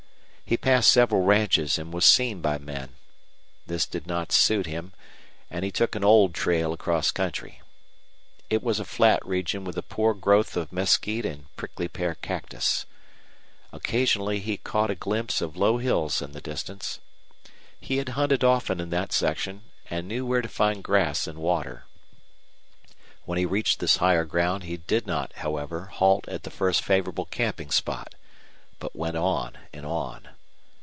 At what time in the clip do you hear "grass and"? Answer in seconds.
20.83-21.39